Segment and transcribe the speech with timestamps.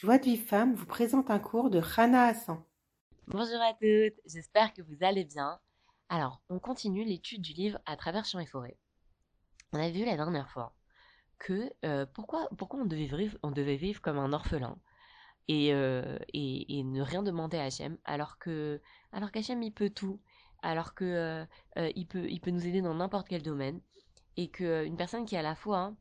[0.00, 2.62] Joie de Vie Femme vous présente un cours de Rana Hassan.
[3.26, 5.58] Bonjour à toutes, j'espère que vous allez bien.
[6.08, 8.78] Alors, on continue l'étude du livre à travers champs et forêts.
[9.72, 10.72] On a vu la dernière fois
[11.40, 14.78] que euh, pourquoi, pourquoi on, devait vivre, on devait vivre comme un orphelin
[15.48, 18.80] et, euh, et, ne rien demander à Hachem alors que
[19.10, 20.20] alors qu'Hachem il peut tout,
[20.62, 21.04] alors que
[21.76, 23.80] euh, il, peut, il peut nous aider dans n'importe quel domaine
[24.36, 25.96] et qu'une personne qui a la foi, hein,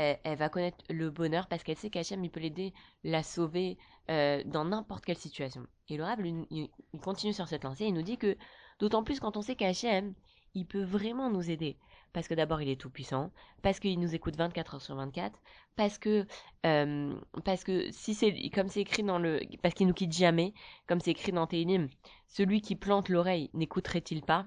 [0.00, 2.72] elle va connaître le bonheur parce qu'elle sait qu'Hachem, il peut l'aider,
[3.04, 3.76] la sauver
[4.10, 5.66] euh, dans n'importe quelle situation.
[5.88, 6.04] Et le
[6.50, 6.68] il,
[7.02, 8.36] continue sur cette lancée, il nous dit que,
[8.78, 10.14] d'autant plus quand on sait qu'Hachem,
[10.54, 11.76] il peut vraiment nous aider.
[12.12, 13.30] Parce que d'abord, il est tout puissant,
[13.62, 15.38] parce qu'il nous écoute 24 heures sur 24,
[15.76, 16.26] parce que,
[16.66, 17.14] euh,
[17.44, 20.52] parce que si c'est, comme c'est écrit dans le, parce qu'il nous quitte jamais,
[20.88, 21.88] comme c'est écrit dans Télim,
[22.26, 24.44] celui qui plante l'oreille n'écouterait-il pas?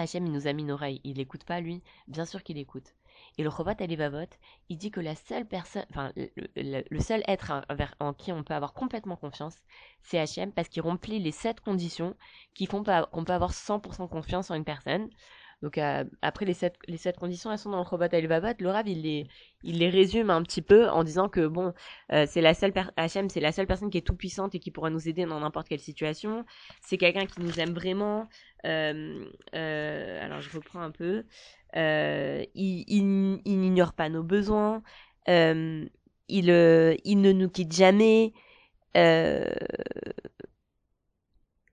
[0.00, 2.94] Hachem, il nous a mis une oreille, il n'écoute pas lui, bien sûr qu'il écoute.
[3.38, 4.28] Et le Chovat Alevavot,
[4.68, 6.12] il dit que la seule personne, enfin,
[6.56, 7.64] le, seul être
[8.00, 9.56] en qui on peut avoir complètement confiance,
[10.02, 12.16] c'est Hachem, parce qu'il remplit les sept conditions
[12.54, 15.08] qui font qu'on peut avoir 100% confiance en une personne.
[15.62, 16.76] Donc euh, après les sept,
[17.18, 18.54] conditions, elles sont dans le Chovat Alevavot.
[18.58, 19.26] Le Rav, il les,
[19.62, 21.72] il les résume un petit peu en disant que bon,
[22.12, 22.72] euh, c'est la seule
[23.28, 25.68] c'est la seule personne qui est tout puissante et qui pourra nous aider dans n'importe
[25.68, 26.44] quelle situation.
[26.82, 28.28] C'est quelqu'un qui nous aime vraiment.
[28.66, 31.24] Euh, alors je reprends un peu.
[31.76, 34.82] Euh, il, il, n'ignore pas nos besoins,
[35.28, 35.84] euh,
[36.28, 38.32] il, euh, il ne nous quitte jamais.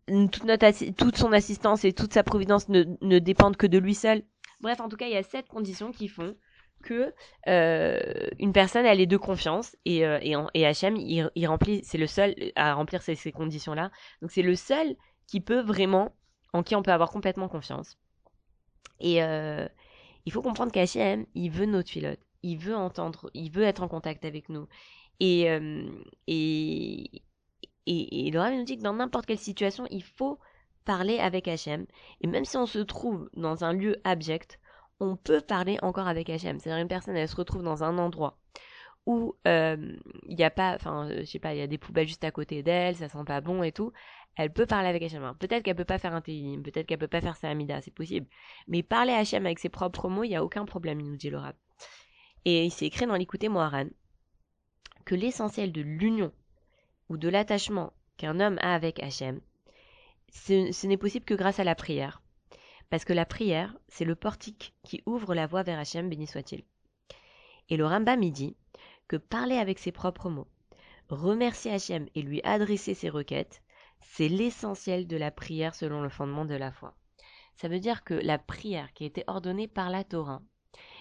[0.07, 3.95] Toute, notre toute son assistance et toute sa providence ne, ne, dépendent que de lui
[3.95, 4.23] seul.
[4.61, 6.35] Bref, en tout cas, il y a sept conditions qui font
[6.83, 7.13] que
[7.47, 12.35] une personne elle est de confiance et et, et Hachem il, remplit c'est le seul
[12.57, 13.89] à remplir ces, ces conditions là
[14.21, 16.13] donc c'est le seul qui peut vraiment
[16.51, 17.97] en qui on peut avoir complètement confiance
[18.99, 19.21] et
[20.25, 22.19] il faut comprendre qu'Hachem, il veut notre pilote.
[22.43, 24.67] Il veut entendre, il veut être en contact avec nous.
[25.19, 25.87] Et, euh,
[26.27, 27.23] et,
[27.85, 30.39] et, et le nous dit que dans n'importe quelle situation, il faut
[30.85, 31.85] parler avec Hachem.
[32.21, 34.59] Et même si on se trouve dans un lieu abject,
[34.99, 36.59] on peut parler encore avec Hachem.
[36.59, 38.37] C'est-à-dire une personne, elle se retrouve dans un endroit
[39.05, 39.97] où euh,
[40.29, 42.31] il n'y a pas, enfin, je sais pas, il y a des poubelles juste à
[42.31, 43.91] côté d'elle, ça sent pas bon et tout
[44.35, 45.35] elle peut parler avec Hachem.
[45.39, 47.93] Peut-être qu'elle peut pas faire un télim, peut-être qu'elle peut pas faire sa Amida, c'est
[47.93, 48.27] possible.
[48.67, 51.17] Mais parler à Hachem avec ses propres mots, il n'y a aucun problème, il nous
[51.17, 51.39] dit le
[52.45, 53.87] Et il s'est écrit dans l'écouté Moharan
[55.05, 56.31] que l'essentiel de l'union
[57.09, 59.41] ou de l'attachement qu'un homme a avec Hachem,
[60.31, 62.21] ce, n'est possible que grâce à la prière.
[62.89, 66.63] Parce que la prière, c'est le portique qui ouvre la voie vers Hachem, béni soit-il.
[67.69, 68.55] Et le Rambam dit
[69.07, 70.47] que parler avec ses propres mots,
[71.09, 73.61] remercier Hachem et lui adresser ses requêtes,
[74.01, 76.95] c'est l'essentiel de la prière selon le fondement de la foi.
[77.55, 80.41] Ça veut dire que la prière qui a été ordonnée par la Torah,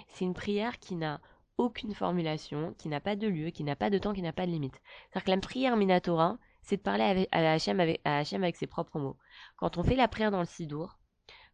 [0.08, 1.20] c'est une prière qui n'a
[1.58, 4.46] aucune formulation, qui n'a pas de lieu, qui n'a pas de temps, qui n'a pas
[4.46, 4.80] de limite.
[5.10, 9.16] C'est-à-dire que la prière Minatora, c'est de parler à Hachem avec, ses propres mots.
[9.56, 10.98] Quand on fait la prière dans le Sidour,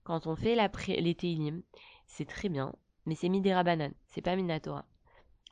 [0.05, 1.63] quand on fait la les Teilim,
[2.07, 2.75] c'est très bien,
[3.07, 3.65] mais c'est Midera
[4.07, 4.85] c'est pas Minatora.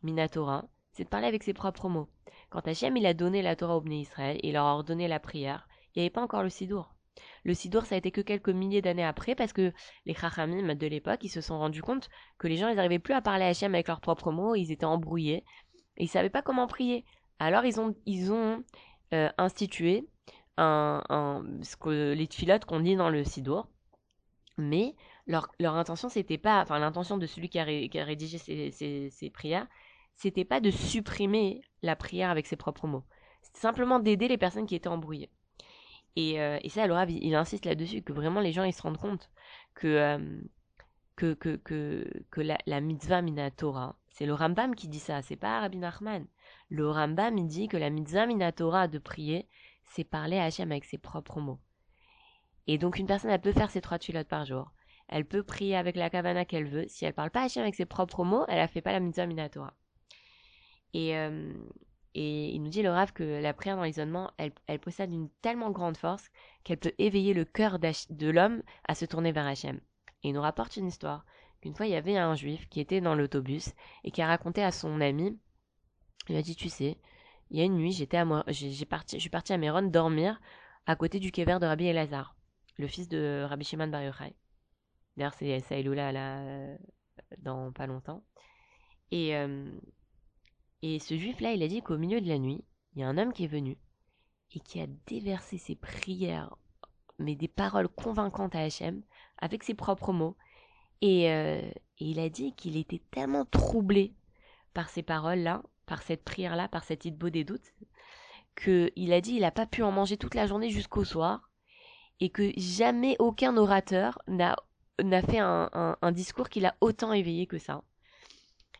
[0.02, 2.08] Minatora, c'est de parler avec ses propres mots.
[2.50, 5.08] Quand Hachem il a donné la Torah au Bnei Israël et il leur a ordonné
[5.08, 6.95] la prière, il n'y avait pas encore le Sidour.
[7.44, 9.72] Le Sidour, ça a été que quelques milliers d'années après, parce que
[10.04, 13.15] les Chachamim de l'époque, ils se sont rendus compte que les gens, ils n'arrivaient plus
[13.15, 15.44] à parler à Hachem avec leurs propres mots, ils étaient embrouillés,
[15.97, 17.05] et ils savaient pas comment prier.
[17.38, 18.65] Alors, ils ont, ils ont
[19.15, 20.09] euh, institué
[20.56, 21.03] un,
[21.62, 23.69] ce que, les filotes qu'on lit dans le Sidour,
[24.59, 24.94] mais
[25.26, 28.71] leur, leur intention, c'était pas, enfin, l'intention de celui qui a, qui a rédigé ces,
[28.71, 29.66] ces, ces prières,
[30.15, 33.05] c'était pas de supprimer la prière avec ses propres mots.
[33.43, 35.31] C'était simplement d'aider les personnes qui étaient embrouillées.
[36.16, 39.31] Et, euh, et ça, il, insiste là-dessus, que vraiment les gens ils se rendent compte
[39.75, 40.41] que, euh,
[41.15, 45.37] que, que, que, que la, la, mitzvah minatora, c'est le Rambam qui dit ça, c'est
[45.37, 46.26] pas Rabbi Nachman.
[46.71, 49.47] Le Rambam, il dit que la mitzvah minatora de prier,
[49.84, 51.60] c'est parler à Hachem avec ses propres mots.
[52.66, 54.72] Et donc une personne, elle peut faire ses trois tuilotes par jour.
[55.09, 56.87] Elle peut prier avec la kavana qu'elle veut.
[56.88, 59.26] Si elle parle pas Hachem avec ses propres mots, elle a fait pas la mitzvah
[59.26, 59.75] minatora.
[60.94, 61.52] Et, euh,
[62.18, 65.70] et il nous dit le Rav que la prière dans l'isolement, elle, possède une tellement
[65.70, 66.30] grande force
[66.64, 69.76] qu'elle peut éveiller le cœur de l'homme à se tourner vers Hachem.
[70.22, 71.26] Et il nous rapporte une histoire
[71.60, 74.64] qu'une fois il y avait un juif qui était dans l'autobus et qui a raconté
[74.64, 75.38] à son ami,
[76.28, 76.96] il lui a dit tu sais,
[77.50, 78.24] il y a une nuit j'étais à
[78.88, 80.40] parti, je suis parti à Méron dormir
[80.86, 82.34] à côté du kever de Rabbi Elazar,
[82.78, 84.34] le fils de Rabbi Shimon Bar Yochai.
[85.18, 86.76] D'ailleurs c'est Saïloula là euh,
[87.36, 88.24] dans pas longtemps.
[89.10, 89.70] Et euh,
[90.87, 92.62] et ce juif-là, il a dit qu'au milieu de la nuit,
[92.94, 93.77] il y a un homme qui est venu
[94.55, 96.55] et qui a déversé ses prières,
[97.19, 99.03] mais des paroles convaincantes à Hachem,
[99.38, 100.37] avec ses propres mots.
[101.00, 101.61] Et, euh,
[101.99, 104.15] il a dit qu'il était tellement troublé
[104.75, 107.75] par ces paroles-là, par cette prière-là, par cette idée des doutes,
[108.55, 111.50] qu'il a dit il n'a pas pu en manger toute la journée jusqu'au soir,
[112.21, 114.56] et que jamais aucun orateur n'a
[115.00, 117.83] fait un, discours qui l'a autant éveillé que ça.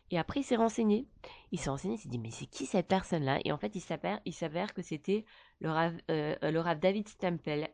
[0.09, 1.07] Et après, il s'est renseigné.
[1.51, 3.39] Il s'est renseigné, il s'est dit, mais c'est qui cette personne-là?
[3.43, 5.25] Et en fait, il s'avère, que c'était
[5.59, 7.67] le Rav, euh, Rav David Stempler,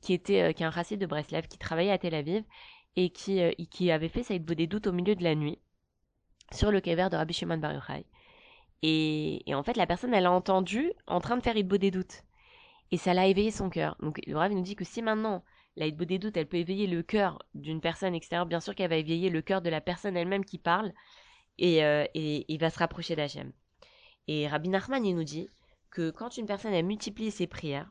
[0.00, 2.44] qui était euh, est un raciste de Breslev, qui travaillait à Tel Aviv
[2.96, 3.52] et qui, euh,
[3.92, 5.58] avait fait ça des doutes au milieu de la nuit
[6.52, 8.04] sur le kever de Rabbi Shimon Bar Yochai.
[8.82, 11.90] Et, et, en fait, la personne, elle a entendu en train de faire Idbo des
[11.90, 12.22] doutes.
[12.90, 13.96] Et ça l'a éveillé son cœur.
[14.00, 15.42] Donc le Rav nous dit que si maintenant
[15.76, 19.30] la doutes, elle peut éveiller le cœur d'une personne extérieure, bien sûr qu'elle va éveiller
[19.30, 20.92] le cœur de la personne elle-même qui parle,
[21.58, 23.52] et, euh, et va se rapprocher d'Hachem.
[24.26, 25.48] Et Rabbi Nachman, il nous dit
[25.90, 27.90] que quand une personne a multiplié ses prières,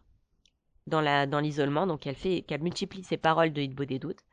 [0.88, 3.62] dans la dans l'isolement, donc elle fait qu'elle multiplie ses paroles de
[4.00, 4.24] doutes.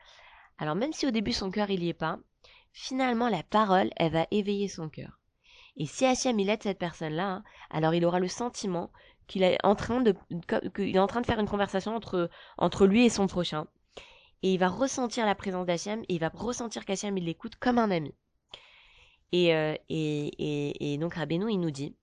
[0.58, 2.19] Alors même si au début son cœur il y est pas,
[2.73, 5.19] finalement la parole elle va éveiller son cœur.
[5.81, 8.93] Et si Hachem il aide cette personne-là, hein, alors il aura le sentiment
[9.27, 10.15] qu'il est en train de
[10.75, 12.29] qu'il est en train de faire une conversation entre
[12.59, 13.67] entre lui et son prochain.
[14.43, 17.79] Et il va ressentir la présence d'Hachem et il va ressentir qu'Hachem il l'écoute comme
[17.79, 18.15] un ami.
[19.32, 21.97] Et, euh, et, et, et, donc Rabbeinu il nous dit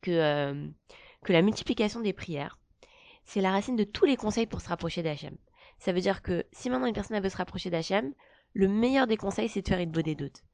[0.00, 0.66] que, euh,
[1.22, 2.58] que la multiplication des prières,
[3.24, 5.36] c'est la racine de tous les conseils pour se rapprocher d'Hachem.
[5.80, 8.14] Ça veut dire que si maintenant une personne veut se rapprocher d'Hachem,
[8.54, 10.44] le meilleur des conseils, c'est de faire une des doutes.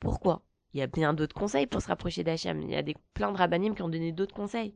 [0.00, 0.46] Pourquoi?
[0.74, 2.60] Il y a bien d'autres conseils pour se rapprocher d'Hachem.
[2.60, 4.74] Il y a des, plein de rabbinim qui ont donné d'autres conseils.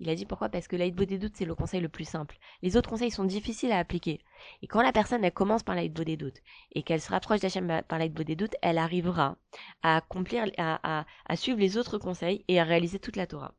[0.00, 0.48] Il a dit pourquoi?
[0.48, 2.38] Parce que l'aide des doutes, c'est le conseil le plus simple.
[2.62, 4.20] Les autres conseils sont difficiles à appliquer.
[4.62, 6.40] Et quand la personne, elle commence par l'aide des doutes
[6.72, 9.36] et qu'elle se rapproche d'Hachem par l'aide des doutes, elle arrivera
[9.82, 11.04] à accomplir, à,
[11.36, 13.52] suivre les autres conseils et à réaliser toute la Torah.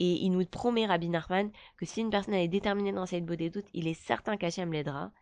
[0.00, 3.48] Et il nous promet, Rabbi Nachman, que si une personne est déterminée dans cette beauté
[3.48, 5.12] doute, il est certain qu'Hachem l'aidera.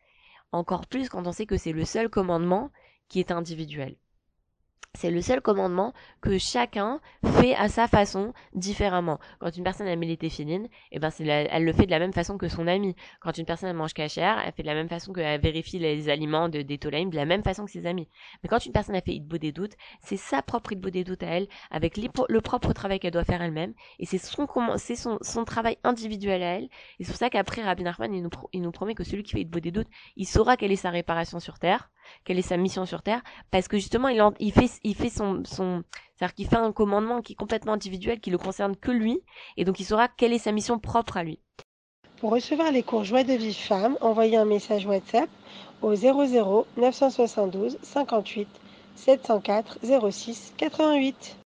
[0.50, 2.70] Encore plus quand on sait que c'est le seul commandement
[3.08, 3.96] qui est individuel.
[4.96, 7.00] C'est le seul commandement que chacun
[7.40, 9.18] fait à sa façon différemment.
[9.40, 12.38] Quand une personne aime les téphilines, eh ben elle le fait de la même façon
[12.38, 12.94] que son ami.
[13.20, 16.48] Quand une personne mange cachère, elle fait de la même façon qu'elle vérifie les aliments
[16.48, 18.08] de, des tolaïm, de la même façon que ses amis.
[18.42, 21.24] Mais quand une personne a fait Idbo des doutes, c'est sa propre Idbo des doutes
[21.24, 24.46] à elle, avec le propre travail qu'elle doit faire elle-même, et c'est son,
[25.22, 26.68] son, travail individuel à elle.
[27.00, 29.32] Et c'est pour ça qu'après Rabbi Nachman, il nous, il nous promet que celui qui
[29.32, 31.90] fait Idbo des doutes, il saura quelle est sa réparation sur terre,
[32.24, 35.42] quelle est sa mission sur terre, parce que justement, il, fait, il fait son,
[36.16, 39.20] fait un commandement qui est complètement individuel, qui le concerne que lui,
[39.56, 41.40] et donc il saura quelle est sa mission propre à lui.
[42.18, 45.28] Pour recevoir les cours Joie de vie femme, envoyez un message WhatsApp
[45.82, 48.48] au 00 972 58
[48.96, 49.78] 704
[50.10, 51.36] 06 88.